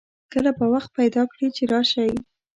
[0.31, 2.11] کله به وخت پیدا کړي چې راشئ